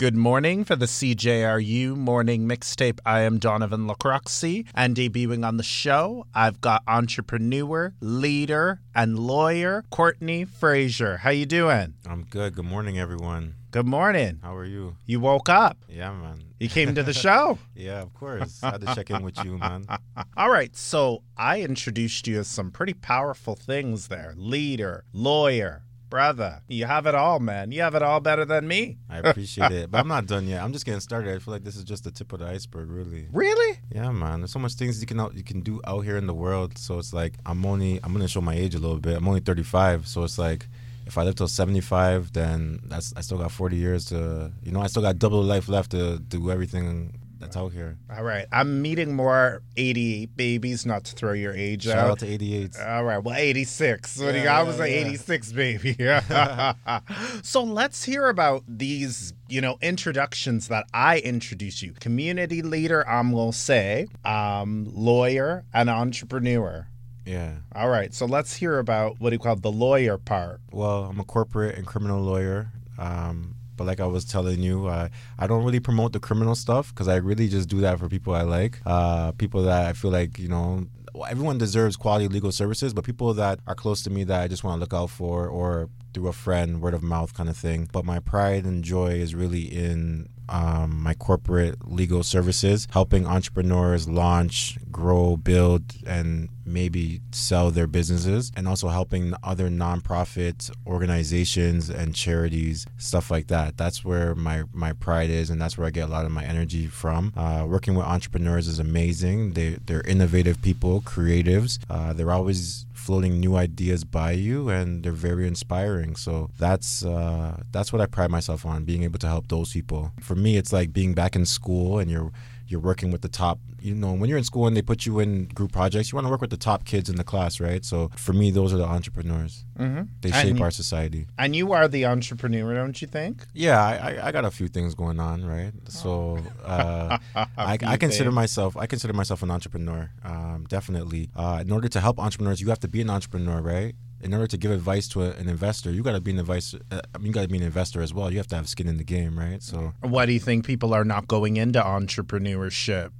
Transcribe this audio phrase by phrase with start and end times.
[0.00, 3.00] Good morning for the CJRU morning mixtape.
[3.04, 9.84] I am Donovan Lacroixy, and debuting on the show, I've got entrepreneur, leader, and lawyer
[9.90, 11.18] Courtney Fraser.
[11.18, 11.92] How you doing?
[12.08, 12.54] I'm good.
[12.54, 13.56] Good morning, everyone.
[13.72, 14.40] Good morning.
[14.42, 14.96] How are you?
[15.04, 15.76] You woke up.
[15.86, 16.44] Yeah, man.
[16.58, 17.58] You came to the show.
[17.74, 18.62] yeah, of course.
[18.62, 19.84] I had to check in with you, man.
[20.38, 20.74] All right.
[20.74, 26.60] So I introduced you as some pretty powerful things there leader, lawyer, brother.
[26.68, 27.72] You have it all, man.
[27.72, 28.98] You have it all better than me.
[29.08, 29.90] I appreciate it.
[29.90, 30.62] But I'm not done yet.
[30.62, 31.34] I'm just getting started.
[31.34, 33.28] I feel like this is just the tip of the iceberg, really.
[33.32, 33.78] Really?
[33.94, 34.40] Yeah, man.
[34.40, 36.76] There's so much things you can out, you can do out here in the world.
[36.76, 39.16] So it's like I'm only I'm gonna show my age a little bit.
[39.16, 40.66] I'm only 35, so it's like
[41.06, 44.80] if I live till 75, then that's I still got 40 years to you know
[44.80, 47.96] I still got double life left to do everything that's out here.
[48.14, 48.46] All right.
[48.52, 52.10] I'm meeting more 88 babies, not to throw your age Shout out.
[52.10, 52.76] out to 88.
[52.86, 53.18] All right.
[53.18, 54.18] Well, 86.
[54.18, 54.98] What do you Yeah, I was yeah, an yeah.
[54.98, 55.96] 86 baby.
[57.42, 61.92] so let's hear about these, you know, introductions that I introduce you.
[61.94, 66.86] Community leader, I'm going to say, um, lawyer, and entrepreneur.
[67.24, 67.56] Yeah.
[67.74, 68.12] All right.
[68.12, 70.60] So let's hear about what do you call the lawyer part.
[70.72, 72.70] Well, I'm a corporate and criminal lawyer.
[72.98, 76.90] Um, but like I was telling you, uh, I don't really promote the criminal stuff
[76.90, 80.10] because I really just do that for people I like, uh, people that I feel
[80.10, 80.86] like you know.
[81.28, 84.64] Everyone deserves quality legal services, but people that are close to me that I just
[84.64, 87.88] want to look out for, or through a friend, word of mouth kind of thing.
[87.90, 94.08] But my pride and joy is really in um, my corporate legal services, helping entrepreneurs
[94.08, 102.14] launch, grow, build, and maybe sell their businesses, and also helping other nonprofit organizations and
[102.14, 103.76] charities, stuff like that.
[103.76, 106.44] That's where my my pride is, and that's where I get a lot of my
[106.44, 107.32] energy from.
[107.36, 109.52] Uh, working with entrepreneurs is amazing.
[109.52, 111.78] They they're innovative people, creatives.
[111.88, 116.14] Uh, they're always floating new ideas by you and they're very inspiring.
[116.14, 120.12] So that's uh, that's what i pride myself on being able to help those people.
[120.20, 122.30] For me it's like being back in school and you're
[122.70, 125.18] you're working with the top you know when you're in school and they put you
[125.18, 127.84] in group projects you want to work with the top kids in the class right?
[127.84, 129.64] So for me those are the entrepreneurs.
[129.78, 130.02] Mm-hmm.
[130.20, 131.26] they shape you- our society.
[131.38, 133.46] And you are the entrepreneur, don't you think?
[133.54, 135.72] yeah I, I, I got a few things going on right?
[135.88, 141.30] So uh, I, I consider myself I consider myself an entrepreneur um, definitely.
[141.34, 144.46] Uh, in order to help entrepreneurs you have to be an entrepreneur right in order
[144.46, 147.18] to give advice to a, an investor you got to be an advice uh, I
[147.18, 148.96] mean you got to be an investor as well you have to have skin in
[148.96, 153.10] the game right so Why do you think people are not going into entrepreneurship?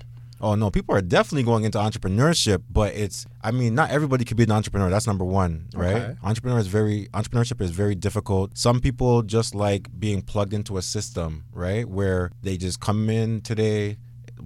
[0.43, 4.38] Oh no, people are definitely going into entrepreneurship, but it's I mean, not everybody could
[4.38, 4.88] be an entrepreneur.
[4.88, 5.97] That's number one, right?
[5.97, 6.16] Okay.
[6.25, 8.56] Entrepreneur is very entrepreneurship is very difficult.
[8.56, 11.87] Some people just like being plugged into a system, right?
[11.87, 13.99] Where they just come in today,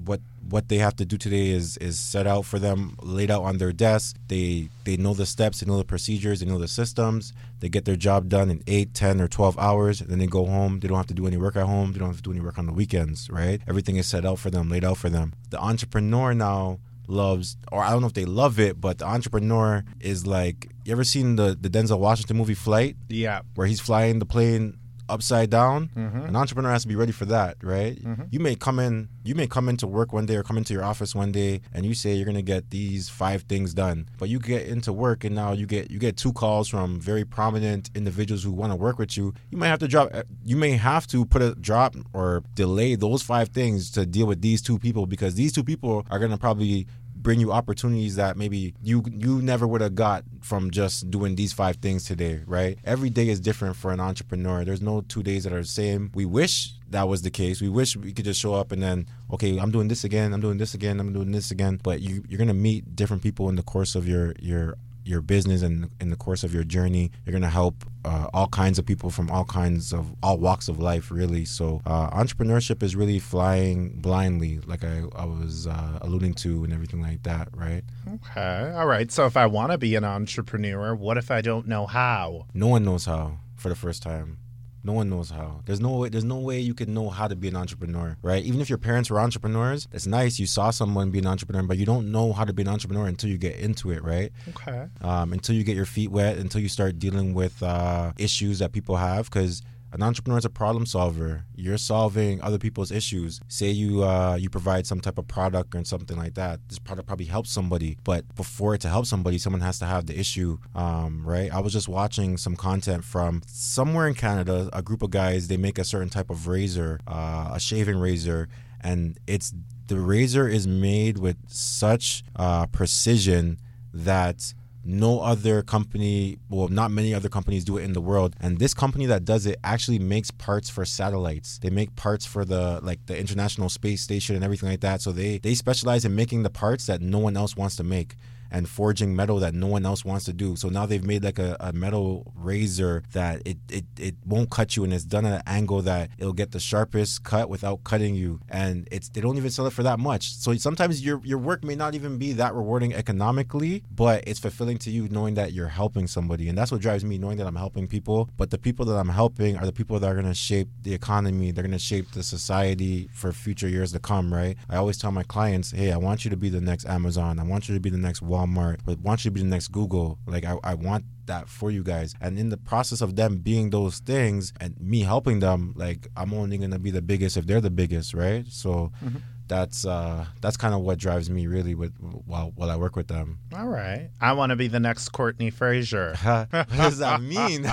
[0.05, 3.43] what what they have to do today is is set out for them, laid out
[3.43, 4.17] on their desk.
[4.29, 7.33] They they know the steps, they know the procedures, they know the systems.
[7.61, 10.01] They get their job done in eight, ten, or 12 hours.
[10.03, 10.81] And then they go home.
[10.81, 11.93] They don't have to do any work at home.
[11.93, 13.61] They don't have to do any work on the weekends, right?
[13.67, 15.33] Everything is set out for them, laid out for them.
[15.49, 19.83] The entrepreneur now loves, or I don't know if they love it, but the entrepreneur
[20.01, 23.41] is like, you ever seen the, the Denzel Washington movie Flight, Yeah.
[23.55, 24.77] where he's flying the plane
[25.09, 25.91] upside down?
[25.97, 26.29] Mhm.
[26.29, 28.03] An entrepreneur has to be ready for that, right?
[28.03, 28.27] Mhm.
[28.31, 30.85] You may come in, you may come into work one day or come into your
[30.85, 34.39] office one day, and you say you're gonna get these five things done, but you
[34.39, 38.43] get into work and now you get you get two calls from very prominent individuals
[38.43, 39.35] who want to work with you.
[39.51, 40.11] You may have to drop,
[40.45, 44.41] you may have to put a drop or delay those five things to deal with
[44.41, 46.87] these two people because these two people are gonna probably
[47.25, 51.53] bring you opportunities that maybe you you never would have got from just doing these
[51.53, 52.79] five things today, right?
[52.85, 54.65] Every day is different for an entrepreneur.
[54.65, 56.13] There's no two days that are the same.
[56.15, 57.61] We wish that was the case.
[57.61, 60.43] We wish we could just show up and then, okay, I'm doing this again, I'm
[60.43, 61.81] doing this again, I'm doing this again.
[61.83, 65.63] But you you're gonna meet different people in the course of your your your business
[65.63, 68.87] and in the course of your journey you're going to help uh, all kinds of
[68.87, 73.19] people from all kinds of all walks of life really so uh, entrepreneurship is really
[73.19, 78.73] flying blindly like i, I was uh, alluding to and everything like that right Okay.
[78.77, 79.11] All right.
[79.11, 82.47] So if I want to be an entrepreneur, what if I don't know how?
[82.55, 84.39] no one knows how for the first time
[84.85, 87.35] no one knows how there's no way there's no way you can know how to
[87.35, 91.11] be an entrepreneur right even if your parents were entrepreneurs it's nice you saw someone
[91.11, 93.57] be an entrepreneur but you don't know how to be an entrepreneur until you get
[93.57, 94.87] into it right Okay.
[95.01, 98.73] um, until you get your feet wet, until you start dealing with uh, issues that
[98.73, 99.25] people have.
[99.31, 99.63] Because
[99.95, 101.45] an entrepreneur is a problem solver.
[101.55, 103.41] You're solving other people's issues.
[103.47, 106.59] Say you uh, you provide some type of product or something like that.
[106.69, 110.07] This product probably helps somebody, but before it to help somebody, someone has to have
[110.07, 111.53] the issue, um, right?
[111.55, 114.69] I was just watching some content from somewhere in Canada.
[114.73, 118.49] A group of guys they make a certain type of razor, uh, a shaving razor,
[118.81, 119.55] and it's
[119.87, 123.61] the razor is made with such uh, precision
[123.93, 124.55] that
[124.85, 128.37] no other company, well, not many other companies do it in the world.
[128.41, 131.59] And this company that does it actually makes parts for satellites.
[131.59, 135.01] They make parts for the like the International Space Station and everything like that.
[135.01, 138.17] So they they specialize in making the parts that no one else wants to make
[138.55, 140.55] and forging metal that no one else wants to do.
[140.55, 144.77] So now they've made like a, a metal razor that it, it, it won't cut
[144.77, 148.15] you and it's done at an angle that it'll get the sharpest cut without cutting
[148.15, 148.39] you.
[148.49, 150.35] And it's they don't even sell it for that much.
[150.35, 154.79] So sometimes your your work may not even be that rewarding economically, but it's fulfilling
[154.79, 156.49] to you knowing that you're helping somebody.
[156.49, 158.31] And that's what drives me, knowing that I'm helping people.
[158.37, 161.51] But the people that I'm helping are the people that are gonna shape the economy,
[161.51, 164.57] they're gonna shape the society for future years to come, right?
[164.71, 167.43] I always tell my clients, hey, I want you to be the next Amazon, I
[167.43, 169.69] want you to be the next Walmart Walmart, but want you to be the next
[169.69, 170.19] Google.
[170.27, 172.15] Like I, I want that for you guys.
[172.21, 176.33] And in the process of them being those things and me helping them, like I'm
[176.35, 178.45] only gonna be the biggest if they're the biggest, right?
[178.49, 182.77] So mm-hmm that's uh that's kind of what drives me really with while while I
[182.77, 183.39] work with them.
[183.55, 184.11] All right.
[184.21, 186.17] I want to be the next Courtney Fraser.
[186.23, 187.67] what does that mean?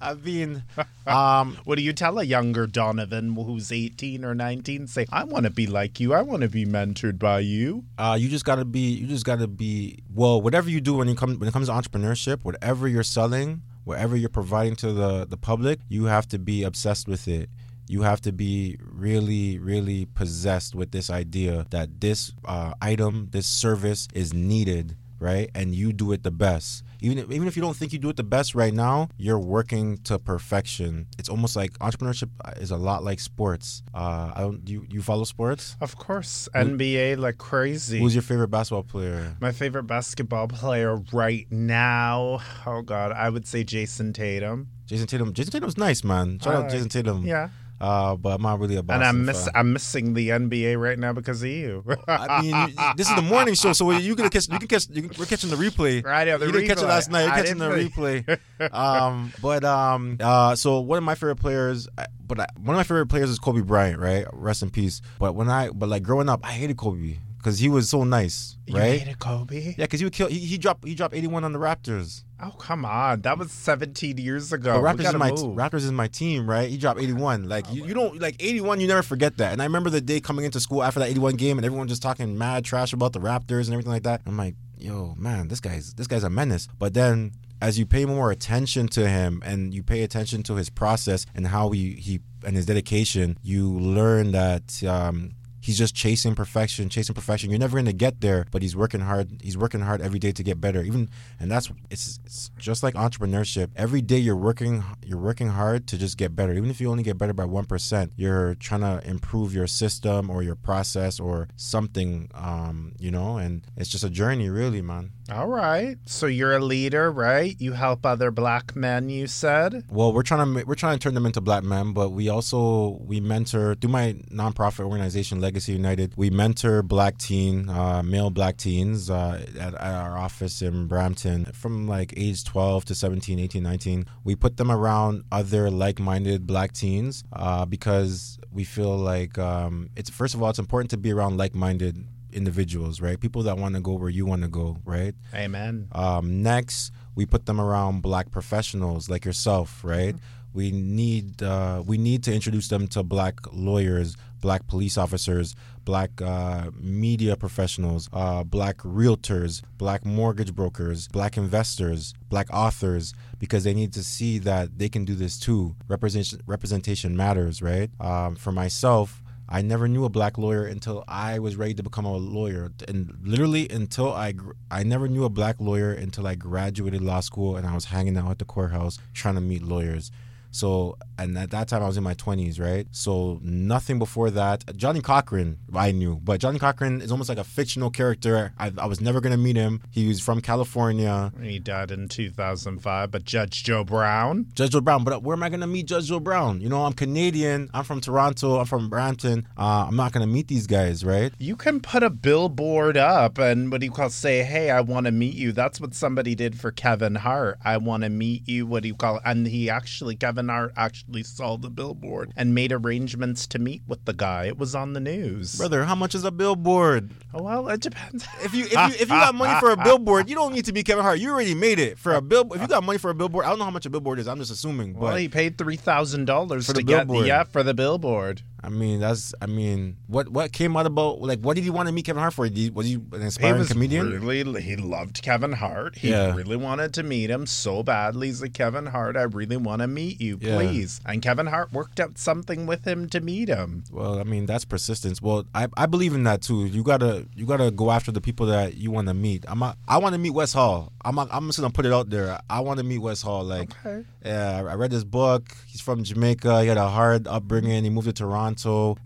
[0.00, 0.62] I mean
[1.06, 5.44] um what do you tell a younger Donovan who's 18 or 19 say I want
[5.44, 6.14] to be like you.
[6.14, 7.84] I want to be mentored by you.
[7.98, 10.94] Uh you just got to be you just got to be well whatever you do
[10.94, 14.92] when you come when it comes to entrepreneurship, whatever you're selling, whatever you're providing to
[14.92, 17.50] the the public, you have to be obsessed with it
[17.90, 23.48] you have to be really, really possessed with this idea that this uh, item, this
[23.48, 25.50] service is needed, right?
[25.56, 26.84] And you do it the best.
[27.00, 29.40] Even if, even if you don't think you do it the best right now, you're
[29.40, 31.08] working to perfection.
[31.18, 32.28] It's almost like entrepreneurship
[32.60, 33.82] is a lot like sports.
[33.92, 34.68] Uh, I don't.
[34.68, 35.76] You you follow sports?
[35.80, 37.98] Of course, NBA like crazy.
[37.98, 39.36] Who's your favorite basketball player?
[39.40, 42.40] My favorite basketball player right now.
[42.66, 44.68] Oh God, I would say Jayson Tatum.
[44.86, 45.32] Jayson Tatum.
[45.32, 46.38] Jayson Tatum's nice, man.
[46.38, 47.24] Shout uh, out Jayson Tatum.
[47.24, 47.48] Yeah.
[47.80, 49.52] Uh, but I'm not really a And I'm miss fan.
[49.54, 51.82] I'm missing the NBA right now because of you.
[52.06, 55.02] I mean, this is the morning show, so you can catch you can catch you
[55.02, 56.04] can, we're catching the replay.
[56.10, 57.24] Right, yeah, the you didn't catch it last night.
[57.24, 58.38] You're catching the replay.
[58.74, 61.88] um, but um, uh, so one of my favorite players,
[62.26, 64.26] but I, one of my favorite players is Kobe Bryant, right?
[64.32, 65.00] Rest in peace.
[65.18, 68.56] But when I, but like growing up, I hated Kobe because he was so nice,
[68.70, 68.92] right?
[68.92, 69.74] You hated Kobe?
[69.78, 70.28] Yeah, because he would kill.
[70.28, 70.86] He, he dropped.
[70.86, 72.24] He dropped 81 on the Raptors.
[72.42, 74.80] Oh come on, that was 17 years ago.
[74.80, 75.56] But Raptors is my move.
[75.56, 76.68] Raptors is my team, right?
[76.68, 77.48] He dropped 81.
[77.48, 78.80] Like oh, you, you don't like 81.
[78.80, 79.52] You never forget that.
[79.52, 82.02] And I remember the day coming into school after that 81 game, and everyone just
[82.02, 84.22] talking mad trash about the Raptors and everything like that.
[84.26, 86.68] I'm like, yo, man, this guy's this guy's a menace.
[86.78, 90.70] But then as you pay more attention to him and you pay attention to his
[90.70, 96.34] process and how he he and his dedication, you learn that um, he's just chasing
[96.34, 97.50] perfection, chasing perfection.
[97.50, 99.40] You're never going to get there, but he's working hard.
[99.42, 100.82] He's working hard every day to get better.
[100.82, 101.08] Even
[101.38, 103.70] and that's it's, it's just like entrepreneurship.
[103.76, 106.52] Every day you're working you're working hard to just get better.
[106.52, 110.42] Even if you only get better by 1%, you're trying to improve your system or
[110.42, 115.10] your process or something um, you know, and it's just a journey really, man.
[115.30, 115.96] All right.
[116.06, 117.54] So you're a leader, right?
[117.60, 119.84] You help other black men, you said?
[119.88, 122.98] Well, we're trying to we're trying to turn them into black men, but we also
[123.00, 126.14] we mentor through my nonprofit organization Legacy United.
[126.16, 131.44] We mentor black teen, uh, male black teens uh, at, at, our office in Brampton
[131.46, 134.06] from like age 12 to 17, 18, 19.
[134.24, 140.10] We put them around other like-minded black teens uh, because we feel like um, it's
[140.10, 143.18] first of all it's important to be around like-minded individuals, right?
[143.18, 145.14] People that want to go where you want to go, right?
[145.34, 145.88] Amen.
[145.92, 150.14] Um, next, we put them around black professionals like yourself, right?
[150.14, 150.36] Mm-hmm.
[150.52, 155.54] We need uh, we need to introduce them to black lawyers, black police officers,
[155.84, 163.62] black uh, media professionals, uh, black realtors, black mortgage brokers, black investors, black authors, because
[163.62, 165.76] they need to see that they can do this too.
[165.86, 167.90] Representation representation matters, right?
[168.00, 172.04] Um, for myself, I never knew a black lawyer until I was ready to become
[172.04, 174.34] a lawyer, and literally until I
[174.70, 178.16] I never knew a black lawyer until I graduated law school and I was hanging
[178.16, 180.12] out at the courthouse trying to meet lawyers.
[180.50, 182.86] So, and at that time I was in my 20s, right?
[182.90, 184.76] So, nothing before that.
[184.76, 188.52] Johnnie Cochran, I knew, but Johnnie Cochran is almost like a fictional character.
[188.58, 189.82] I, I was never going to meet him.
[189.90, 191.32] He was from California.
[191.42, 194.46] He died in 2005, but Judge Joe Brown.
[194.54, 196.60] Judge Joe Brown, but where am I going to meet Judge Joe Brown?
[196.60, 197.70] You know, I'm Canadian.
[197.72, 198.58] I'm from Toronto.
[198.58, 199.46] I'm from Brampton.
[199.56, 201.32] Uh, I'm not going to meet these guys, right?
[201.38, 205.06] You can put a billboard up and what do you call say, hey, I want
[205.06, 205.52] to meet you.
[205.52, 207.58] That's what somebody did for Kevin Hart.
[207.64, 208.66] I want to meet you.
[208.66, 209.22] What do you call it?
[209.24, 213.82] And he actually, Kevin Kevin Hart actually saw the billboard and made arrangements to meet
[213.86, 214.46] with the guy.
[214.46, 215.56] It was on the news.
[215.56, 217.10] Brother, how much is a billboard?
[217.34, 218.26] Oh, well, it depends.
[218.42, 220.72] If you if you if you got money for a billboard, you don't need to
[220.72, 221.18] be Kevin Hart.
[221.18, 222.50] You already made it for a uh, bill.
[222.52, 224.18] If you uh, got money for a billboard, I don't know how much a billboard
[224.18, 224.26] is.
[224.26, 224.94] I'm just assuming.
[224.94, 227.24] Well, he paid three thousand dollars to get billboard.
[227.24, 228.42] the yeah for the billboard.
[228.62, 229.34] I mean, that's.
[229.40, 232.20] I mean, what what came out about like what did you want to meet Kevin
[232.20, 232.46] Hart for?
[232.48, 234.24] Did he- was he an He inspiring was comedian?
[234.24, 235.96] really he loved Kevin Hart.
[235.96, 236.34] He Yeah.
[236.34, 238.26] really wanted to meet him so badly.
[238.26, 240.56] He's like Kevin Hart, I really want to meet you, Yeah.
[240.56, 241.00] please.
[241.06, 243.84] And Kevin Hart worked out something with him to meet him.
[243.90, 245.22] Well, I mean, that's persistence.
[245.22, 246.66] Well, I, I believe in that too.
[246.66, 249.44] You gotta you gotta go after the people that you want to meet.
[249.48, 250.92] I'm not, I want to meet Wes Hall.
[251.04, 252.38] I'm not, I'm just gonna put it out there.
[252.50, 253.42] I want to meet Wes Hall.
[253.44, 254.04] Like, Okay.
[254.24, 255.56] yeah, I read this book.
[255.66, 256.62] He's from Jamaica.
[256.62, 257.84] He had a hard upbringing.
[257.84, 258.49] He moved to Toronto,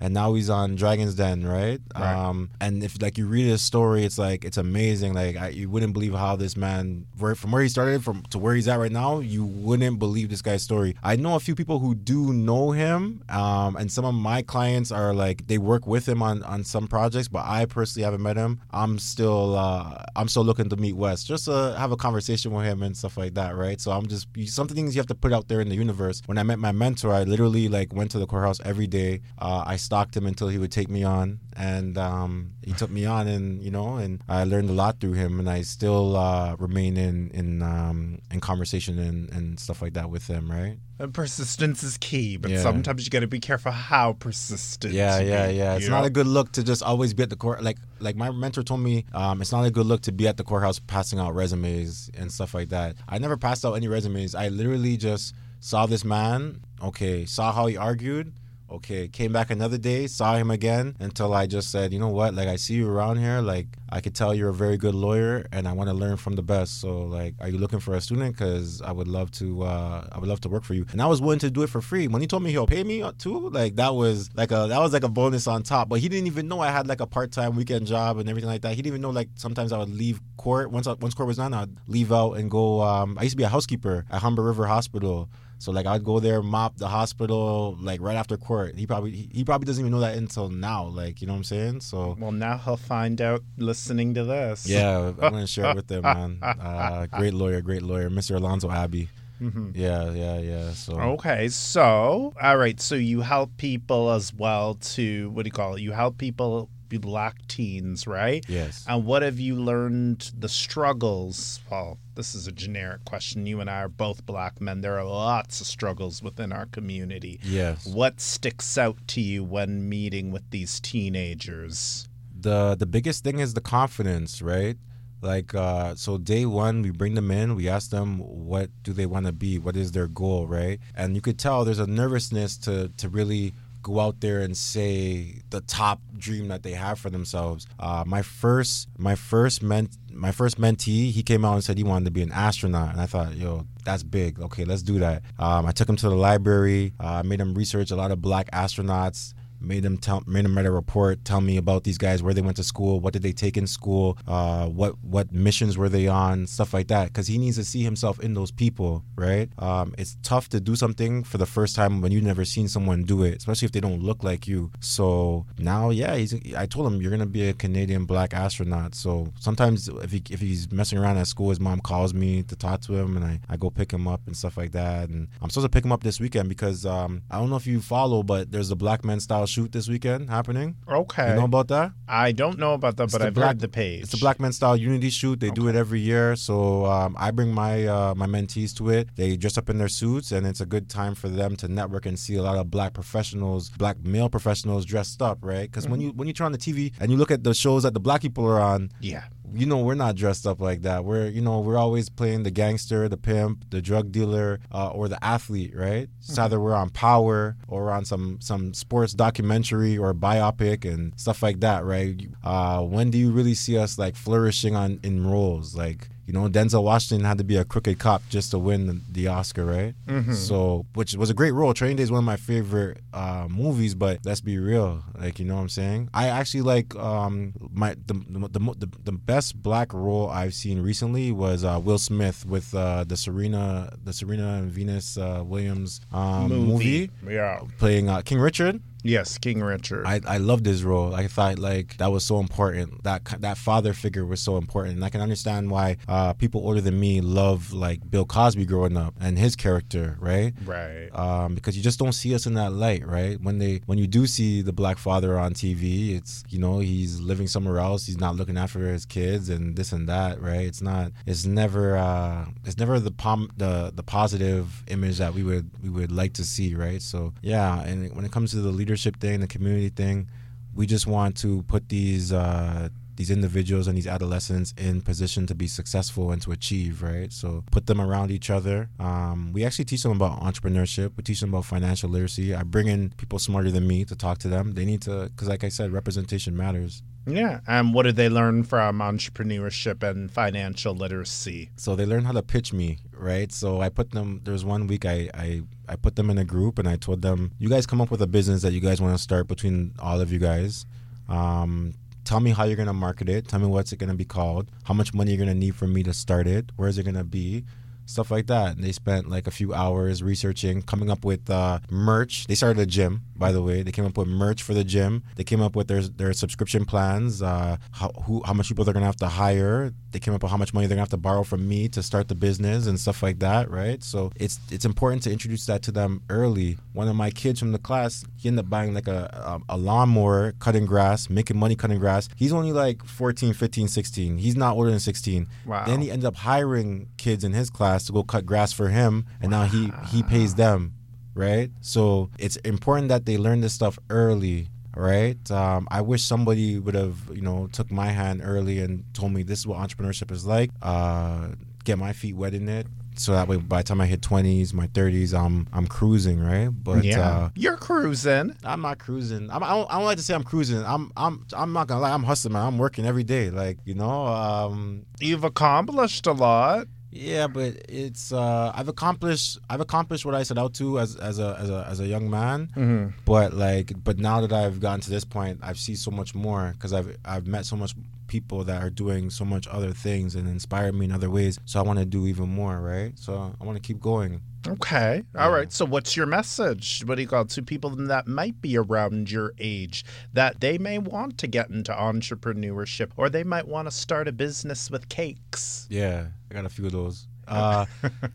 [0.01, 1.81] and now he's on Dragon's Den, right?
[1.95, 2.15] Right.
[2.15, 5.15] Um, and if like you read his story, it's like it's amazing.
[5.15, 8.39] Like I, you wouldn't believe how this man, where, from where he started, from to
[8.39, 10.97] where he's at right now, you wouldn't believe this guy's story.
[11.03, 14.91] I know a few people who do know him, um, and some of my clients
[14.91, 18.37] are like they work with him on on some projects, but I personally haven't met
[18.37, 18.61] him.
[18.71, 22.65] I'm still uh, I'm still looking to meet Wes, just to have a conversation with
[22.65, 23.81] him and stuff like that, right?
[23.81, 26.23] So I'm just some things you have to put out there in the universe.
[26.27, 29.21] When I met my mentor, I literally like went to the courthouse every day.
[29.39, 33.05] Uh, I stalked him until he would take me on, and um, he took me
[33.05, 36.55] on, and you know, and I learned a lot through him, and I still uh,
[36.57, 40.79] remain in in um, in conversation and, and stuff like that with him, right?
[41.01, 42.63] And persistence is key, but Yeah.
[42.63, 44.95] sometimes you got to be careful how persistent.
[44.95, 45.75] Yeah, you yeah, yeah.
[45.75, 47.65] It's not a good look to just always be at the court.
[47.65, 50.37] Like, like my mentor told me, um, it's not a good look to be at
[50.37, 52.95] the courthouse passing out resumes and stuff like that.
[53.09, 54.37] I never passed out any resumes.
[54.37, 56.61] I literally just saw this man.
[56.81, 58.33] Okay, saw how he argued.
[58.71, 62.35] Okay, came back another day, saw him again until I just said, you know what?
[62.35, 63.41] Like, I see you around here.
[63.41, 66.35] Like, I could tell you're a very good lawyer, and I want to learn from
[66.35, 66.81] the best.
[66.81, 68.35] So, like, are you looking for a student?
[68.35, 69.63] Because I would love to.
[69.63, 70.87] Uh, I would love to work for you.
[70.93, 72.09] And I was willing to do it for free.
[72.09, 74.79] When he told me he'll pay me uh, too, like that was like a that
[74.81, 75.89] was like a bonus on top.
[75.91, 78.49] But he didn't even know I had like a part time weekend job and everything
[78.49, 78.71] like that.
[78.71, 81.37] He didn't even know like sometimes I would leave court once I, once court was
[81.37, 81.53] done.
[81.53, 82.81] I'd leave out and go.
[82.81, 85.29] Um, I used to be a housekeeper at Humber River Hospital.
[85.65, 88.77] So like I'd go there, mop the hospital like right after court.
[88.77, 90.85] He probably he, he probably doesn't even know that until now.
[90.85, 91.81] Like you know what I'm saying?
[91.81, 94.67] So Well, now he'll find out listening to this.
[94.69, 96.39] yeah, I'm gonna share it with them, man.
[96.43, 98.37] Uh, great lawyer, great lawyer, Mr.
[98.37, 99.09] Alonzo Abbey.
[99.41, 99.71] Mm-hmm.
[99.75, 100.71] Yeah, yeah, yeah.
[100.73, 105.53] So Okay, so all right, so you help people as well to what do you
[105.53, 105.83] call it?
[105.83, 108.45] You help people be black teens, right?
[108.49, 111.61] yes, And what have you learned the struggles?
[111.71, 113.47] Well, this is a generic question.
[113.47, 114.83] You and I are both black men.
[114.83, 117.41] There are lots of struggles within our community.
[117.43, 117.87] yes.
[117.87, 122.09] What sticks out to you when meeting with these teenagers?
[122.39, 124.77] the the biggest thing is the confidence, right?
[125.25, 129.07] Like uh so day one we bring them in, we ask them what do they
[129.07, 130.79] want to be, what is their goal, right?
[130.95, 135.43] And you could tell there's a nervousness to to really go out there and say
[135.51, 137.67] the top dream that they have for themselves.
[137.79, 141.85] Uh my first my first ment my first mentee, he came out and said he
[141.85, 144.41] wanted to be an astronaut, and I thought, yo, that's big.
[144.41, 145.23] Okay, let's do that.
[145.39, 146.93] Um, I took him to the library.
[147.01, 149.35] Uh, made him research a lot of black astronauts
[149.65, 152.41] made them tell made them write a report tell me about these guys where they
[152.41, 156.07] went to school what did they take in school uh, what what missions were they
[156.07, 157.09] on stuff like that.
[157.09, 159.49] Because he needs to see himself in those people right?
[159.59, 163.03] Um, it's tough to do something for the first time when you've never seen someone
[163.05, 164.71] do it especially if they don't look like you.
[164.81, 168.95] So now yeah he's i told him you're gonna be a canadian black astronaut.
[168.95, 172.57] So sometimes if he if he's messing around at school his mom calls me to
[172.57, 175.09] talk to him and i, I go pick him up and stuff like that.
[175.09, 177.67] And i'm supposed to pick him up this weekend because um, i don't know if
[177.67, 180.69] you follow but there's a black men style shoot this weekend happening
[181.03, 181.29] Okay.
[181.31, 181.89] you know about that
[182.25, 184.03] I don't know about that, but I've black- heard the page.
[184.03, 185.37] it's the Black Men Style Unity Shoot.
[185.45, 186.27] They do it every year.
[186.37, 186.55] So
[186.97, 189.05] um, I bring my uh, my mentees to it.
[189.21, 192.05] They dress up in their suits, and it's a good time for them to network
[192.11, 195.67] and see a lot of black professionals, black male professionals dressed up, right?
[195.71, 197.83] Because when you when you turn on the TV and you look at the shows
[197.85, 199.25] that the black people are on, Yeah.
[199.53, 201.05] You know we're not dressed up like that.
[201.05, 205.09] We're you know we're always playing the gangster, the pimp, the drug dealer, uh, or
[205.09, 206.09] the athlete, right?
[206.21, 211.43] It's either we're on Power or on some some sports documentary or biopic and stuff
[211.43, 212.29] like that, right?
[212.43, 216.09] Uh, when do you really see us like flourishing on in roles like?
[216.27, 219.29] You know, Denzel Washington had to be a crooked cop just to win the, the
[219.29, 219.95] Oscar, right?
[220.35, 221.75] So, which was a great role.
[221.75, 225.45] Training Day is one of my favorite uh, movies, but let's be real, like you
[225.45, 226.11] know what I'm saying.
[226.15, 231.33] I actually like um my the the, the, the, best black role I've seen recently
[231.33, 236.49] was uh, Will Smith with uh, the Serena the Serena and Venus uh, Williams um,
[236.49, 237.11] movie.
[237.27, 237.61] Yeah.
[237.79, 238.81] playing uh, King Richard.
[239.05, 240.07] Yes, King Richard.
[240.07, 241.15] I, I loved his role.
[241.15, 243.05] I thought like that was so important.
[243.05, 246.81] That that father figure was so important, and I can understand why uh, people older
[246.81, 250.55] than me love like Bill Cosby growing up and his character, right?
[250.65, 251.11] right.
[251.13, 253.39] um, because you just don't see us in that light, right?
[253.43, 257.21] When they when you do see the black father on TV, it's you know he's
[257.21, 258.07] living somewhere else.
[258.07, 260.67] He's not looking after his kids and this and that, right?
[260.67, 261.13] It's not.
[261.27, 261.99] It's never.
[261.99, 266.33] Uh, it's never the pom- the the positive image that we would we would like
[266.35, 267.03] to see, right?
[267.03, 270.29] So yeah, and when it comes to the leadership leadership thing, the community thing.
[270.73, 275.55] We just want to put these uh, these individuals and these adolescents in position to
[275.55, 277.33] be successful and to achieve, right?
[277.33, 278.89] So put them around each other.
[278.99, 281.13] Um, we actually teach them about entrepreneurship.
[281.17, 282.55] We teach them about financial literacy.
[282.55, 284.75] I bring in people smarter than me to talk to them.
[284.75, 287.03] They need to, because like I said, representation matters.
[287.27, 287.61] Yeah.
[287.67, 291.71] And what did they learn from entrepreneurship and financial literacy?
[291.77, 293.51] So they learn how to pitch me, right?
[293.51, 294.43] So I put them.
[294.45, 297.53] There's one week I I I put them in a group and I told them,
[297.59, 300.21] you guys come up with a business that you guys want to start between all
[300.21, 300.85] of you guys.
[301.29, 303.49] Um, tell me how you're going to market it.
[303.49, 304.71] Tell me what's it going to be called.
[304.85, 306.73] How much money you're going to need for me to start it.
[306.77, 307.65] Where is it going to be?
[308.07, 308.77] Stuff like that.
[308.77, 312.47] And they spent like a few hours researching, coming up with uh, merch.
[312.47, 313.83] They started a gym, by the way.
[313.83, 315.23] They came up with merch for the gym.
[315.37, 318.93] They came up with their their subscription plans, uh, how who, how much people they're
[318.93, 319.95] gonna have to hire.
[320.15, 322.01] They came up with how much money they're gonna have to borrow from me to
[322.01, 324.01] start the business and stuff like that, right?
[324.01, 326.79] So it's it's important to introduce that to them early.
[326.93, 329.77] One of my kids from the class, he ended up buying like a, a, a
[329.77, 332.29] lawnmower, cutting grass, making money cutting grass.
[332.37, 334.39] He's only like 14, 15, 16.
[334.39, 335.49] He's not older than 16.
[335.67, 335.85] Wow.
[335.85, 339.27] Then he ended up hiring kids in his class to go cut grass for him,
[339.41, 340.95] and now he he pays them,
[341.35, 341.73] right?
[341.81, 345.51] So it's important that they learn this stuff early, right?
[345.51, 349.43] Um, I wish somebody would have you know took my hand early and told me
[349.43, 350.71] this is what entrepreneurship is like.
[350.83, 351.49] Uh,
[351.85, 352.87] get my feet wet in it.
[353.17, 356.69] So that way, by the time I hit twenties, my thirties, I'm I'm cruising, right?
[356.69, 357.21] But yeah.
[357.21, 358.57] uh, You're cruising.
[358.65, 359.51] I'm not cruising.
[359.53, 359.89] I'm, I don't.
[359.89, 360.85] I don't like to say I'm cruising.
[360.85, 361.13] I'm.
[361.17, 361.47] I'm.
[361.57, 362.13] I'm not gonna lie.
[362.13, 362.67] I'm hustling, man.
[362.67, 363.51] I'm working every day.
[363.51, 364.27] Like you know.
[364.27, 366.89] Um, You've accomplished a lot.
[367.15, 368.33] Yeah, but it's.
[368.33, 369.59] Uh, I've accomplished.
[369.71, 372.29] I've accomplished what I set out to as as a as a as a young
[372.29, 372.71] man.
[372.77, 373.19] Mm-hmm.
[373.25, 376.73] But like, but now that I've gotten to this point, I've seen so much more
[376.75, 377.95] because I've I've met so much
[378.27, 381.59] people that are doing so much other things and inspired me in other ways.
[381.67, 383.17] So I want to do even more, right?
[383.17, 384.41] So I want to keep going.
[384.67, 385.23] Okay.
[385.37, 385.71] All right.
[385.73, 387.03] So, what's your message?
[387.05, 390.79] What do you call it to people that might be around your age that they
[390.79, 395.09] may want to get into entrepreneurship or they might want to start a business with
[395.09, 395.87] cakes?
[395.91, 397.27] Yeah, I got a few of those.
[397.49, 397.85] Uh,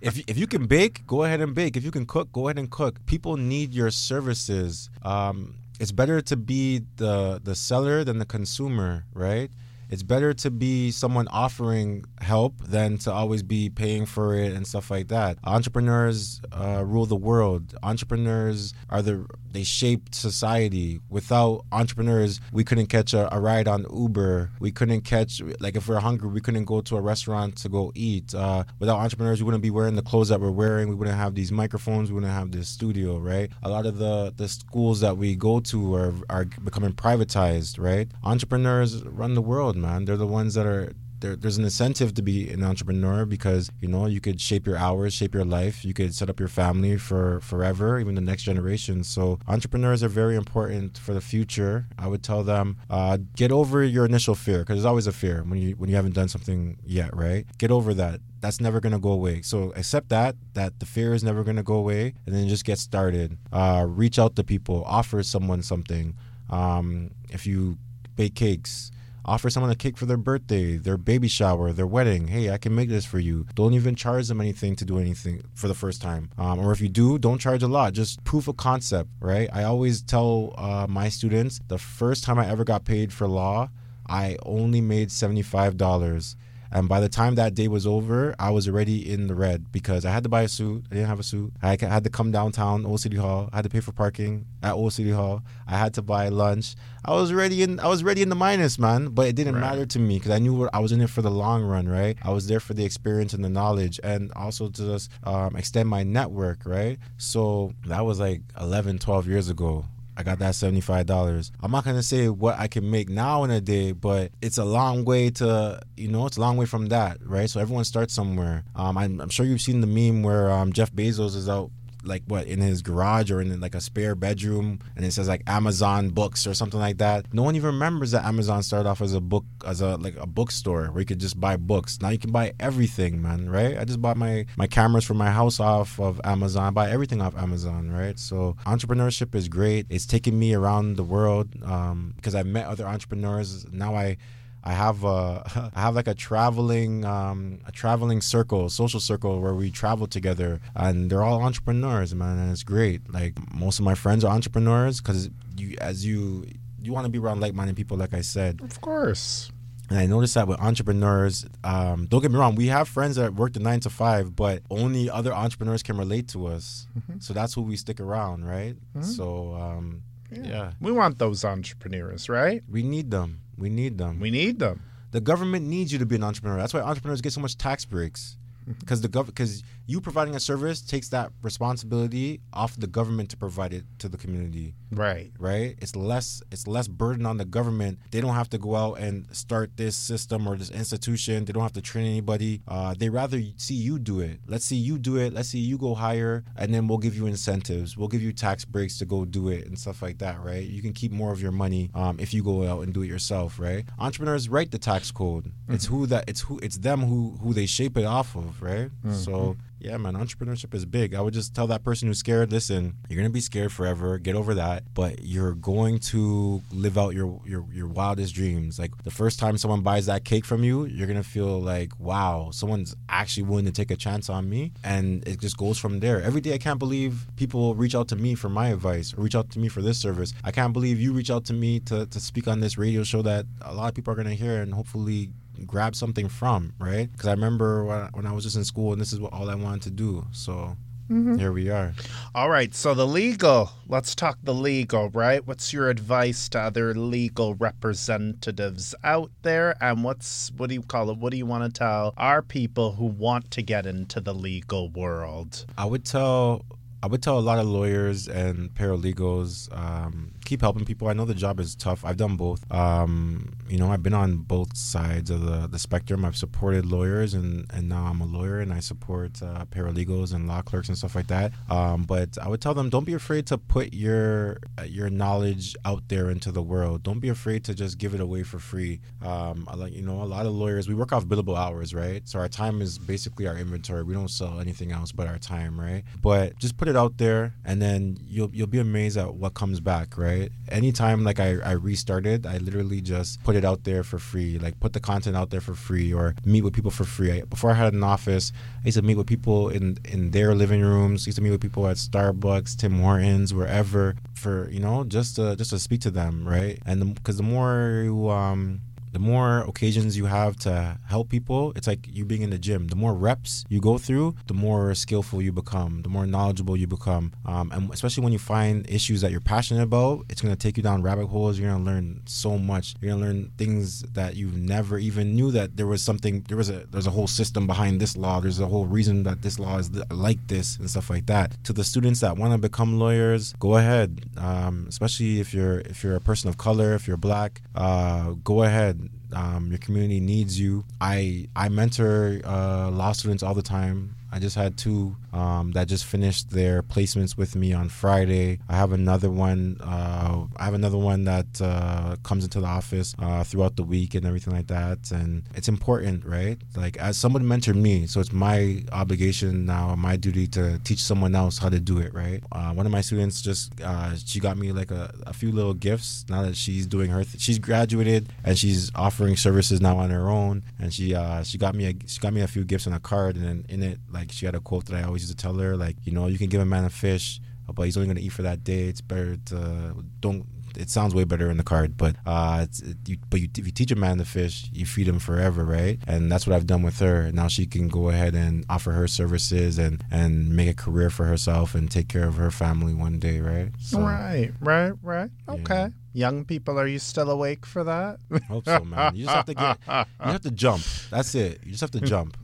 [0.02, 1.78] if if you can bake, go ahead and bake.
[1.78, 3.06] If you can cook, go ahead and cook.
[3.06, 4.90] People need your services.
[5.04, 9.50] Um, it's better to be the the seller than the consumer, right?
[9.90, 14.68] It's better to be someone offering help than to always be paying for it and
[14.68, 15.38] stuff like that.
[15.44, 17.76] Entrepreneurs uh, rule the world.
[17.82, 21.00] Entrepreneurs are the they shape society.
[21.10, 24.52] Without entrepreneurs, we couldn't catch a, a ride on Uber.
[24.60, 27.92] We couldn't catch like if we're hungry, we couldn't go to a restaurant to go
[27.96, 28.34] eat.
[28.34, 30.88] Uh, without entrepreneurs, we wouldn't be wearing the clothes that we're wearing.
[30.90, 32.10] We wouldn't have these microphones.
[32.10, 33.50] We wouldn't have this studio, right?
[33.64, 38.08] A lot of the the schools that we go to are are becoming privatized, right?
[38.24, 40.06] Entrepreneurs run the world, man.
[40.06, 43.88] They're the ones that are there, there's an incentive to be an entrepreneur because you
[43.88, 45.84] know you could shape your hours, shape your life.
[45.84, 49.04] You could set up your family for forever, even the next generation.
[49.04, 51.88] So entrepreneurs are very important for the future.
[51.98, 55.44] I would tell them uh, get over your initial fear because there's always a fear
[55.44, 57.46] when you when you haven't done something yet, right?
[57.58, 58.22] Get over that.
[58.42, 59.42] That's never gonna go away.
[59.42, 62.80] So accept that that the fear is never gonna go away, and then just get
[62.80, 63.38] started.
[63.52, 66.16] Uh, reach out to people, offer someone something.
[66.50, 67.78] Um, if you
[68.16, 68.92] bake cakes
[69.30, 72.28] offer someone a cake for their birthday, their baby shower, their wedding.
[72.28, 73.46] Hey, I can make this for you.
[73.54, 76.32] Don't even charge them anything to do anything for the first time.
[76.38, 77.94] Um, or if you do, don't charge a lot.
[77.94, 79.48] Just proof of concept, right?
[79.54, 83.70] I always tell uh, my students the first time I ever got paid for law,
[84.08, 86.36] I only made $75.
[86.72, 90.06] And by the time that day was over, I was already in the red because
[90.06, 90.86] I had to buy a suit.
[90.92, 91.52] I didn't have a suit.
[91.64, 93.50] I had to come downtown, Old City Hall.
[93.52, 95.42] I had to pay for parking at Old City Hall.
[95.68, 96.76] I had to buy lunch.
[97.04, 97.80] I was ready in.
[97.80, 99.08] I was ready in the minus, man.
[99.10, 99.62] But it didn't Right.
[99.62, 101.88] matter to me because I knew what I was in it for the long run,
[101.88, 102.18] right?
[102.22, 105.90] I was there for the experience and the knowledge, and also to just um, extend
[105.90, 107.00] my network, right?
[107.18, 109.86] So that was like 11, 12 years ago.
[110.20, 111.52] I got that $75.
[111.64, 114.58] I'm not going to say what I can make now in a day, but it's
[114.58, 117.50] a long way to, you know, it's a long way from that, right?
[117.50, 118.66] So everyone starts somewhere.
[118.76, 121.72] Um, I'm, I'm sure you've seen the meme where um, Jeff Bezos is out
[122.04, 125.44] like what in his garage or in like a spare bedroom and it says like
[125.48, 127.34] Amazon books or something like that.
[127.34, 130.28] No one even remembers that Amazon started off as a book as a like a
[130.28, 132.02] bookstore where you could just buy books.
[132.02, 133.78] Now you can buy everything, man, right?
[133.78, 136.64] I just bought my my cameras for my house off of Amazon.
[136.64, 138.18] I buy everything off Amazon, right?
[138.18, 139.86] So entrepreneurship is great.
[139.90, 143.66] It's taken me around the world um, because I've met other entrepreneurs.
[143.72, 144.18] Now I
[144.64, 149.54] I have a I have like a traveling um, a traveling circle, social circle where
[149.56, 153.12] we travel together, and they're all entrepreneurs, man, and it's great.
[153.12, 156.46] Like most of my friends are entrepreneurs because you as you
[156.82, 158.62] you want to be around like-minded people, like I said.
[158.62, 159.52] Of course.
[159.90, 163.34] And I noticed that with entrepreneurs, um, don't get me wrong, we have friends that
[163.34, 166.86] work the nine to five, but only other entrepreneurs can relate to us.
[167.20, 168.76] So that's who we stick around, right?
[169.02, 170.74] So um, Yeah.
[170.80, 172.62] We want those entrepreneurs, right?
[172.70, 173.42] We need them.
[173.58, 174.20] We need them.
[174.20, 174.82] We need them.
[175.12, 176.58] the government needs you to be an entrepreneur.
[176.58, 178.38] That's why entrepreneurs get so much tax breaks.
[178.80, 183.36] Because the government, because you providing a service takes that responsibility off the government to
[183.36, 184.76] provide it to the community.
[184.92, 185.32] Right.
[185.40, 185.76] right?
[185.82, 187.98] It's less it's less burden on the government.
[188.12, 191.46] They don't have to go out and start this system or this institution.
[191.46, 192.62] They don't have to train anybody.
[192.68, 194.42] Uh, they rather see you do it.
[194.46, 195.34] Let's see you do it.
[195.34, 197.98] Let's see you go higher, and then we'll give you incentives.
[197.98, 200.64] We'll give you tax breaks to go do it and stuff like that, right?
[200.64, 203.08] You can keep more of your money um, if you go out and do it
[203.08, 203.86] yourself, right?
[203.98, 205.52] Entrepreneurs write the tax code.
[205.68, 208.92] It's who that it's who it's them who who they shape it off of, right?
[209.14, 211.14] So yeah, man, entrepreneurship is big.
[211.14, 214.18] I would just tell that person who's scared, listen, you're gonna be scared forever.
[214.18, 214.84] Get over that.
[214.94, 218.78] But you're going to live out your your your wildest dreams.
[218.78, 222.50] Like the first time someone buys that cake from you, you're gonna feel like, wow,
[222.52, 224.74] someone's actually willing to take a chance on me.
[224.84, 226.22] And it just goes from there.
[226.22, 229.36] Every day I can't believe people reach out to me for my advice or reach
[229.36, 230.34] out to me for this service.
[230.44, 233.22] I can't believe you reach out to me to, to speak on this radio show
[233.22, 235.30] that a lot of people are gonna hear and hopefully
[235.66, 237.12] grab something from, right?
[237.12, 239.50] Because I remember when, when I was just in school and this is what all
[239.50, 240.26] I wanted to do.
[240.32, 240.76] So
[241.10, 241.38] mm-hmm.
[241.38, 241.94] here we are.
[242.36, 242.74] All right.
[242.74, 243.72] So the legal.
[243.88, 245.46] Let's talk the legal, right?
[245.46, 249.76] What's your advice to other legal representatives out there?
[249.82, 251.18] And what's what do you call it?
[251.18, 254.90] What do you want to tell our people who want to get into the legal
[254.90, 255.66] world?
[255.78, 256.66] I would tell
[257.02, 261.08] I would tell a lot of lawyers and paralegals um, keep helping people.
[261.08, 262.04] I know the job is tough.
[262.04, 262.70] I've done both.
[262.72, 266.26] Um, you know, I've been on both sides of the, the spectrum.
[266.26, 270.48] I've supported lawyers, and, and now I'm a lawyer, and I support uh, paralegals and
[270.48, 271.54] law clerks and stuff like that.
[271.70, 276.10] Um, but I would tell them, don't be afraid to put your your knowledge out
[276.10, 277.04] there into the world.
[277.04, 279.00] Don't be afraid to just give it away for free.
[279.24, 282.28] Um, like you know, a lot of lawyers we work off billable hours, right?
[282.28, 284.04] So our time is basically our inventory.
[284.04, 286.04] We don't sell anything else but our time, right?
[286.22, 289.80] But just put it out there, and then you'll you'll be amazed at what comes
[289.80, 290.52] back, right?
[290.70, 294.80] Anytime like I, I restarted, I literally just put it out there for free, like
[294.80, 297.32] put the content out there for free, or meet with people for free.
[297.32, 300.54] I, before I had an office, I used to meet with people in in their
[300.56, 301.26] living rooms.
[301.26, 305.36] I used to meet with people at Starbucks, Tim Hortons, wherever, for you know just
[305.38, 306.80] to just to speak to them, right?
[306.86, 311.74] And because the, the more you um the more occasions you have to help people,
[311.76, 312.88] it's like you being in the gym.
[312.88, 316.88] The more reps you go through, the more skillful you become, the more knowledgeable you
[316.88, 317.34] become.
[317.46, 320.78] Um, and especially when you find issues that you're passionate about, it's going to take
[320.78, 321.58] you down rabbit holes.
[321.58, 322.96] You're going to learn so much.
[323.02, 326.58] You're going to learn things that you never even knew that there was something, there
[326.58, 328.40] was a, there's a whole system behind this law.
[328.40, 331.56] There's a whole reason that this law is like this and stuff like that.
[331.64, 334.22] To the students that want to become lawyers, go ahead.
[334.38, 338.64] Um, especially if you're, if you're a person of color, if you're black, uh, go
[338.64, 340.86] ahead and um, your community needs you.
[341.02, 344.16] I I mentor uh, law students all the time.
[344.32, 348.60] I just had two um, that just finished their placements with me on Friday.
[348.70, 349.78] I have another one.
[349.82, 354.14] Uh, I have another one that uh, comes into the office uh, throughout the week
[354.14, 355.12] and everything like that.
[355.12, 356.58] And it's important, right?
[356.76, 361.34] Like as someone mentored me, so it's my obligation now, my duty to teach someone
[361.34, 362.44] else how to do it, right?
[362.52, 365.74] Uh, one of my students just uh, she got me like a, a few little
[365.74, 366.26] gifts.
[366.30, 370.30] Now that she's doing her, th- she's graduated and she's offering services now on her
[370.30, 370.64] own.
[370.80, 373.00] And she uh, she got me a she got me a few gifts and a
[373.00, 375.42] card, and then in it like she had a quote that I always used to
[375.42, 377.40] tell her, like you know you can give a man a fish,
[377.74, 378.84] but he's only gonna eat for that day.
[378.84, 380.46] It's better to don't.
[380.78, 383.66] It sounds way better in the card, but uh, it's, it, you, but you, if
[383.66, 385.98] you teach a man to fish, you feed him forever, right?
[386.08, 387.32] And that's what I've done with her.
[387.32, 391.26] Now she can go ahead and offer her services and and make a career for
[391.26, 393.72] herself and take care of her family one day, right?
[393.80, 395.32] So, Right, right, right.
[395.48, 395.90] Yeah.
[396.14, 398.20] Young people, are you still awake for that?
[398.48, 399.16] Hope so, man.
[399.16, 400.84] You just have to get, you have to jump.
[401.12, 401.62] That's it.
[401.64, 402.36] You just have to jump.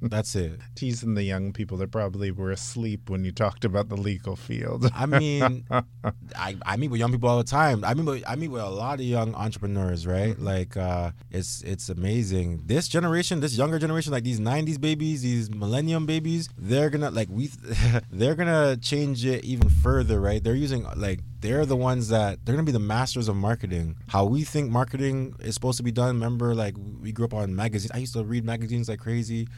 [0.00, 0.58] That's it.
[0.74, 4.90] Teasing the young people that probably were asleep when you talked about the legal field.
[4.94, 5.64] I mean,
[6.36, 7.84] I, I meet with young people all the time.
[7.84, 10.38] I mean, I meet with a lot of young entrepreneurs, right?
[10.38, 12.62] Like, uh, it's it's amazing.
[12.66, 17.28] This generation, this younger generation, like these '90s babies, these Millennium babies, they're gonna like
[17.30, 17.50] we,
[18.10, 20.42] they're gonna change it even further, right?
[20.42, 23.96] They're using like they're the ones that they're gonna be the masters of marketing.
[24.08, 26.14] How we think marketing is supposed to be done.
[26.16, 27.92] Remember, like we grew up on magazines.
[27.92, 29.48] I used to read magazines like crazy.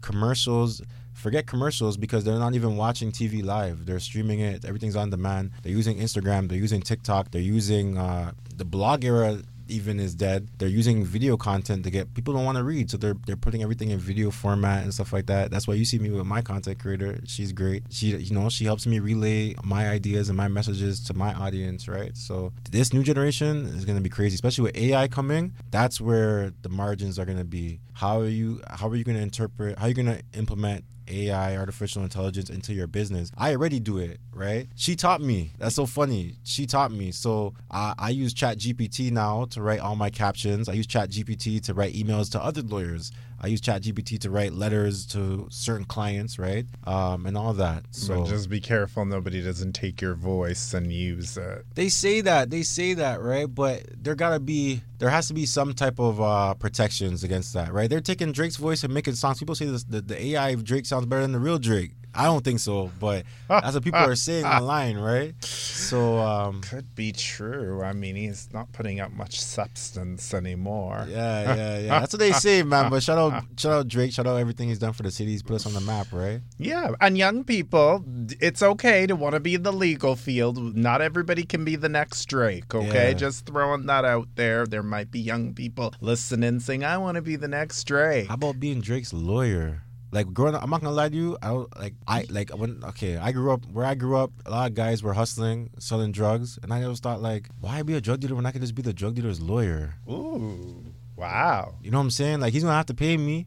[0.00, 0.82] Commercials.
[1.12, 3.84] Forget commercials because they're not even watching TV live.
[3.84, 4.64] They're streaming it.
[4.64, 5.50] Everything's on demand.
[5.62, 6.48] They're using Instagram.
[6.48, 7.30] They're using TikTok.
[7.30, 9.38] They're using uh, the blog era.
[9.70, 10.48] Even is dead.
[10.58, 13.62] They're using video content to get people don't want to read, so they're they're putting
[13.62, 15.50] everything in video format and stuff like that.
[15.50, 17.20] That's why you see me with my content creator.
[17.26, 17.84] She's great.
[17.90, 21.88] She you know she helps me relay my ideas and my messages to my audience,
[21.88, 22.16] right?
[22.16, 25.54] So this new generation is gonna be crazy, especially with AI coming.
[25.70, 27.80] That's where the margins are gonna be.
[27.92, 28.60] How are you?
[28.68, 29.78] How are you gonna interpret?
[29.78, 33.30] How are you gonna implement AI, artificial intelligence into your business.
[33.36, 34.68] I already do it, right?
[34.76, 35.52] She taught me.
[35.58, 36.36] That's so funny.
[36.44, 37.12] She taught me.
[37.12, 40.68] So uh, I use Chat GPT now to write all my captions.
[40.68, 43.12] I use Chat GPT to write emails to other lawyers.
[43.42, 46.66] I use ChatGPT to write letters to certain clients, right?
[46.84, 47.84] Um, and all that.
[47.90, 51.64] So but just be careful nobody doesn't take your voice and use it.
[51.74, 53.46] They say that, they say that, right?
[53.52, 57.72] But there gotta be, there has to be some type of uh, protections against that,
[57.72, 57.88] right?
[57.88, 59.38] They're taking Drake's voice and making songs.
[59.38, 61.92] People say this, the, the AI of Drake sounds better than the real Drake.
[62.14, 65.34] I don't think so, but that's what people are saying online, right?
[65.44, 67.82] So um, could be true.
[67.82, 71.06] I mean, he's not putting out much substance anymore.
[71.08, 72.00] Yeah, yeah, yeah.
[72.00, 72.90] That's what they say, man.
[72.90, 74.12] But shout out, shout out Drake.
[74.12, 75.30] Shout out everything he's done for the city.
[75.30, 76.40] He's put us on the map, right?
[76.58, 78.04] Yeah, and young people,
[78.40, 80.76] it's okay to want to be in the legal field.
[80.76, 82.74] Not everybody can be the next Drake.
[82.74, 83.14] Okay, yeah.
[83.14, 84.66] just throwing that out there.
[84.66, 88.34] There might be young people listening, saying, "I want to be the next Drake." How
[88.34, 89.82] about being Drake's lawyer?
[90.12, 91.38] Like growing up, I'm not gonna lie to you.
[91.42, 94.32] I like I like when okay, I grew up where I grew up.
[94.46, 97.94] A lot of guys were hustling, selling drugs, and I always thought like, why be
[97.94, 99.94] a drug dealer when I could just be the drug dealer's lawyer?
[100.08, 100.84] Ooh,
[101.16, 101.74] wow.
[101.82, 102.40] You know what I'm saying?
[102.40, 103.46] Like he's gonna have to pay me.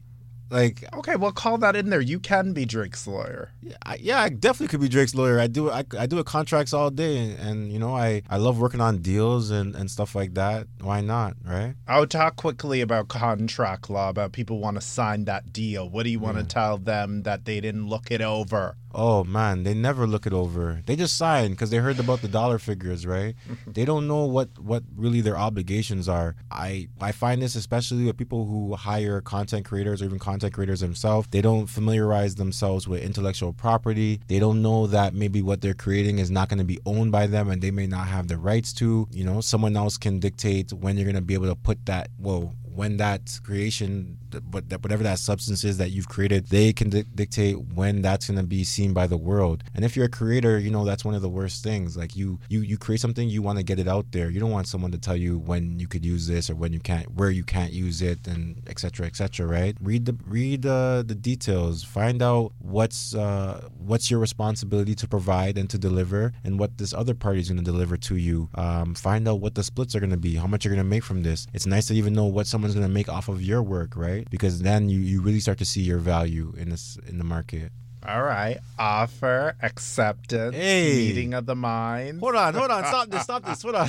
[0.54, 2.00] Like okay, well, call that in there.
[2.00, 3.50] You can be Drake's lawyer.
[3.60, 5.40] Yeah, I, yeah, I definitely could be Drake's lawyer.
[5.40, 8.36] I do I, I do it contracts all day, and, and, you know I, I
[8.36, 10.68] love working on deals and, and stuff like that.
[10.80, 11.74] Why not, right?
[11.88, 14.10] I'll talk quickly about contract law.
[14.10, 15.90] About people want to sign that deal.
[15.90, 18.76] What do you want to tell them that they didn't look it over?
[18.94, 20.80] Oh man, they never look it over.
[20.86, 23.34] They just sign because they heard about the dollar figures, right?
[23.66, 26.36] they don't know what what really their obligations are.
[26.50, 30.80] I I find this especially with people who hire content creators or even content creators
[30.80, 31.26] themselves.
[31.30, 34.20] They don't familiarize themselves with intellectual property.
[34.28, 37.26] They don't know that maybe what they're creating is not going to be owned by
[37.26, 39.08] them and they may not have the rights to.
[39.10, 42.10] You know, someone else can dictate when you're going to be able to put that.
[42.18, 44.18] Whoa, when that creation,
[44.50, 48.46] whatever that substance is that you've created, they can di- dictate when that's going to
[48.46, 49.62] be seen by the world.
[49.74, 51.96] And if you're a creator, you know that's one of the worst things.
[51.96, 54.30] Like you, you, you create something, you want to get it out there.
[54.30, 56.80] You don't want someone to tell you when you could use this or when you
[56.80, 59.06] can't, where you can't use it, and etc.
[59.06, 59.46] etc.
[59.46, 59.76] right?
[59.80, 61.84] Read the read the details.
[61.84, 66.92] Find out what's uh, what's your responsibility to provide and to deliver, and what this
[66.92, 68.48] other party is going to deliver to you.
[68.54, 70.88] Um, find out what the splits are going to be, how much you're going to
[70.88, 71.46] make from this.
[71.52, 73.96] It's nice to even know what someone someone's going to make off of your work,
[73.96, 74.28] right?
[74.30, 77.72] Because then you, you really start to see your value in this in the market.
[78.06, 78.58] All right.
[78.78, 81.06] Offer, acceptance, hey.
[81.08, 82.20] meeting of the minds.
[82.20, 82.84] Hold on, hold on.
[82.94, 83.62] Stop this, stop this.
[83.62, 83.88] Hold on.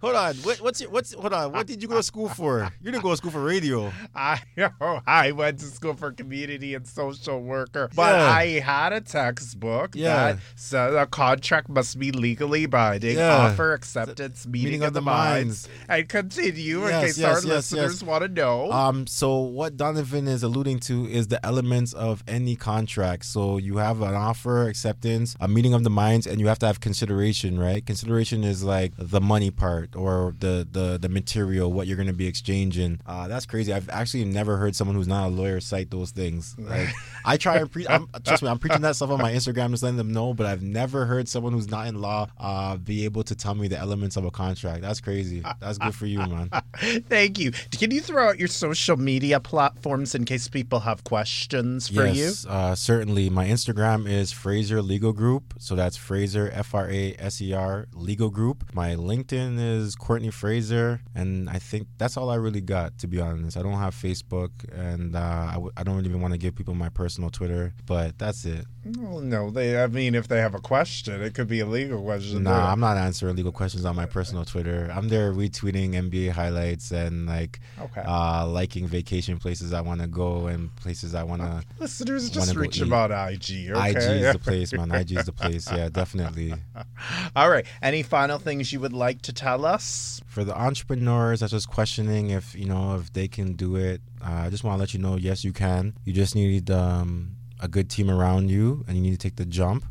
[0.00, 0.34] Hold on.
[0.36, 1.52] What, what's your, what's hold on.
[1.52, 2.72] What did you go to school for?
[2.80, 3.92] You didn't go to school for radio.
[4.14, 4.40] I
[4.80, 7.90] oh, I went to school for community and social worker.
[7.94, 8.30] But yeah.
[8.30, 10.32] I had a textbook yeah.
[10.32, 13.16] that said a contract must be legally binding.
[13.16, 13.36] Yeah.
[13.36, 15.68] Offer, acceptance, meeting, meeting of, of, the, the minds.
[15.68, 15.86] minds.
[15.88, 18.70] And continue yes, in case yes, our yes, listeners want to know.
[18.70, 23.76] Um so what Donovan is alluding to is the elements of any contract so you
[23.76, 27.58] have an offer, acceptance, a meeting of the minds, and you have to have consideration,
[27.58, 27.84] right?
[27.84, 32.12] Consideration is like the money part or the the, the material, what you're going to
[32.12, 33.00] be exchanging.
[33.06, 33.72] Uh, that's crazy.
[33.72, 36.56] I've actually never heard someone who's not a lawyer cite those things.
[36.58, 36.88] Like
[37.24, 39.82] I try and pre- I'm, trust me, I'm preaching that stuff on my Instagram, just
[39.82, 40.34] letting them know.
[40.34, 43.68] But I've never heard someone who's not in law uh, be able to tell me
[43.68, 44.82] the elements of a contract.
[44.82, 45.42] That's crazy.
[45.60, 46.50] That's good for you, man.
[47.08, 47.52] Thank you.
[47.72, 52.44] Can you throw out your social media platforms in case people have questions for yes,
[52.44, 52.50] you?
[52.50, 55.54] Uh, certainly my Instagram is Fraser Legal Group.
[55.58, 58.72] So that's Fraser, F R A S E R, Legal Group.
[58.72, 61.00] My LinkedIn is Courtney Fraser.
[61.14, 63.56] And I think that's all I really got, to be honest.
[63.56, 66.74] I don't have Facebook and uh, I w- I don't even want to give people
[66.74, 68.66] my personal Twitter, but that's it.
[68.84, 69.82] Well, no, they.
[69.82, 72.44] I mean, if they have a question, it could be a legal question.
[72.44, 72.70] Nah.
[72.70, 74.90] I'm not answering legal questions on my personal Twitter.
[74.94, 78.02] I'm there retweeting NBA highlights and like okay.
[78.06, 81.62] uh, liking vacation places I want to go and places I want to.
[81.80, 83.70] Listeners, just reach about IG.
[83.70, 83.90] Okay?
[83.90, 84.90] IG is the place, man.
[84.90, 85.70] IG is the place.
[85.70, 86.54] Yeah, definitely.
[87.36, 87.66] All right.
[87.82, 92.30] Any final things you would like to tell us for the entrepreneurs that's just questioning
[92.30, 94.00] if you know if they can do it?
[94.24, 95.94] Uh, I just want to let you know, yes, you can.
[96.04, 99.46] You just need um, a good team around you, and you need to take the
[99.46, 99.84] jump.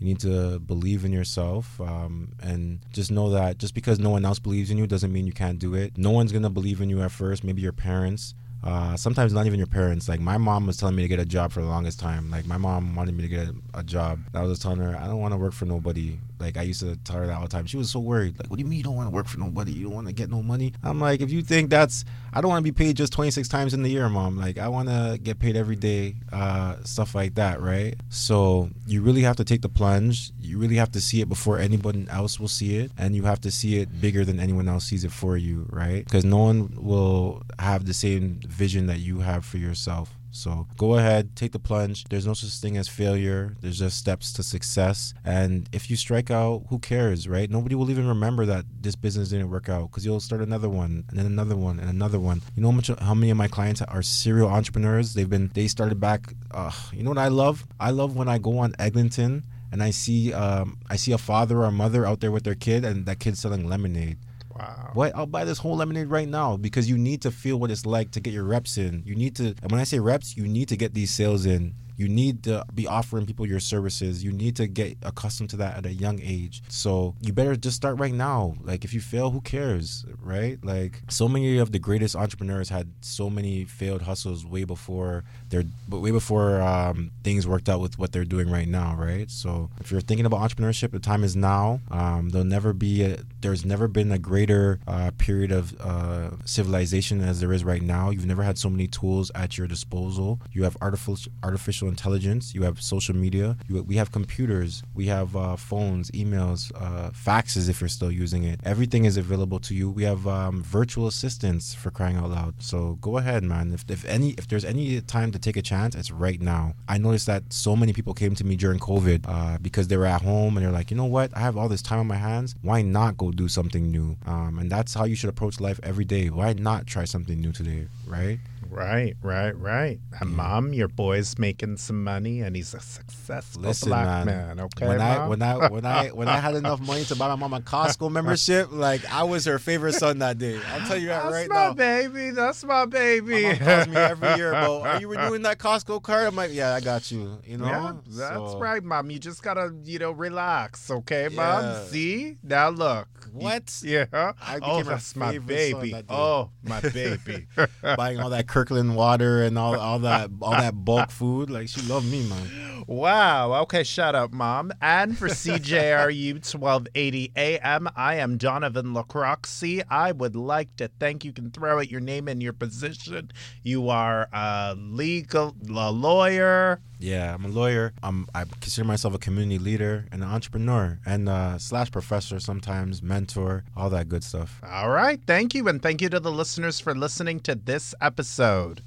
[0.00, 4.24] You need to believe in yourself um, and just know that just because no one
[4.24, 5.96] else believes in you doesn't mean you can't do it.
[5.96, 8.34] No one's going to believe in you at first, maybe your parents.
[8.64, 10.08] Uh, sometimes not even your parents.
[10.08, 12.30] Like my mom was telling me to get a job for the longest time.
[12.30, 14.20] Like my mom wanted me to get a, a job.
[14.32, 16.18] I was telling her I don't want to work for nobody.
[16.38, 17.66] Like I used to tell her that all the time.
[17.66, 18.38] She was so worried.
[18.38, 19.72] Like, what do you mean you don't want to work for nobody?
[19.72, 20.72] You don't want to get no money?
[20.82, 23.74] I'm like, if you think that's, I don't want to be paid just 26 times
[23.74, 24.36] in the year, mom.
[24.36, 27.94] Like I want to get paid every day, uh, stuff like that, right?
[28.08, 30.32] So you really have to take the plunge.
[30.40, 33.40] You really have to see it before anyone else will see it, and you have
[33.42, 36.04] to see it bigger than anyone else sees it for you, right?
[36.04, 40.13] Because no one will have the same vision that you have for yourself.
[40.34, 42.04] So go ahead, take the plunge.
[42.04, 43.56] There's no such thing as failure.
[43.60, 45.14] There's just steps to success.
[45.24, 47.48] And if you strike out, who cares, right?
[47.48, 51.04] Nobody will even remember that this business didn't work out because you'll start another one
[51.08, 52.42] and then another one and another one.
[52.56, 55.14] You know how much how many of my clients are serial entrepreneurs?
[55.14, 56.32] They've been they started back.
[56.50, 57.64] Uh, you know what I love?
[57.78, 61.58] I love when I go on Eglinton and I see um, I see a father
[61.58, 64.18] or a mother out there with their kid and that kid's selling lemonade.
[64.56, 64.90] Wow.
[64.94, 65.14] What?
[65.16, 68.12] I'll buy this whole lemonade right now because you need to feel what it's like
[68.12, 69.02] to get your reps in.
[69.04, 71.74] You need to, and when I say reps, you need to get these sales in
[71.96, 74.24] you need to be offering people your services.
[74.24, 76.62] You need to get accustomed to that at a young age.
[76.68, 78.54] So you better just start right now.
[78.62, 80.58] Like if you fail, who cares, right?
[80.64, 85.64] Like so many of the greatest entrepreneurs had so many failed hustles way before their,
[85.88, 89.30] way before um, things worked out with what they're doing right now, right?
[89.30, 91.80] So if you're thinking about entrepreneurship, the time is now.
[91.90, 97.20] Um, there'll never be a, there's never been a greater uh, period of uh, civilization
[97.20, 98.10] as there is right now.
[98.10, 100.40] You've never had so many tools at your disposal.
[100.52, 102.54] You have artificial artificial artificial intelligence.
[102.54, 103.56] You have social media.
[103.68, 104.82] You, we have computers.
[104.94, 108.60] We have uh, phones, emails, uh, faxes if you're still using it.
[108.64, 109.90] Everything is available to you.
[109.90, 112.54] We have um, virtual assistants for crying out loud.
[112.58, 113.72] So go ahead, man.
[113.72, 116.74] If, if any if there's any time to take a chance, it's right now.
[116.88, 120.06] I noticed that so many people came to me during COVID uh, because they were
[120.06, 121.30] at home and they're like, you know what?
[121.36, 122.54] I have all this time on my hands.
[122.62, 124.16] Why not go do something new?
[124.26, 126.30] Um, and that's how you should approach life every day.
[126.30, 128.38] Why not try something new today, right?
[128.74, 130.00] Right, right, right.
[130.20, 130.34] And yeah.
[130.34, 130.36] Mm.
[130.36, 134.60] mom, your boy's making some money, and he's a successful Listen, black man, man.
[134.60, 135.20] Okay, when mom?
[135.20, 137.60] I when I when I when I had enough money to buy my mom a
[137.60, 140.58] Costco membership, like I was her favorite son that day.
[140.72, 141.72] I'll tell you that That's right my now.
[141.74, 142.30] baby.
[142.30, 143.44] That's my baby.
[143.44, 146.26] My mom calls me every year about, are you renewing that Costco card?
[146.26, 147.38] I'm like, yeah, I got you.
[147.46, 149.08] You know, yeah, that's So- right, mom.
[149.10, 151.86] You just gotta, you know, relax, okay, mom.
[151.86, 153.06] See now, look.
[153.32, 153.80] What?
[153.82, 154.06] Yeah.
[154.12, 155.92] I oh, became her that's my baby.
[155.92, 156.04] that.
[156.08, 157.46] Oh, my baby.
[157.96, 161.50] buying all that Water and all all that all that bulk food.
[161.50, 162.63] Like she loved me, man.
[162.86, 163.62] Wow.
[163.62, 164.72] Okay, shut up, Mom.
[164.80, 169.82] And for CJRU 1280 AM, I am Donovan Lacroxi.
[169.88, 171.32] I would like to thank you.
[171.32, 173.30] Can throw out your name and your position.
[173.62, 176.80] You are a legal a lawyer.
[176.98, 177.92] Yeah, I'm a lawyer.
[178.02, 183.02] I'm I consider myself a community leader and an entrepreneur and uh, slash professor sometimes,
[183.02, 184.60] mentor, all that good stuff.
[184.66, 185.20] All right.
[185.26, 185.68] Thank you.
[185.68, 188.82] And thank you to the listeners for listening to this episode.